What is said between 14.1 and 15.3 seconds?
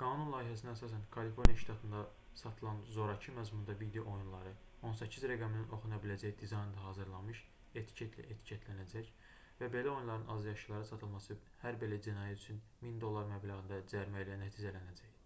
ilə nəticələnəcək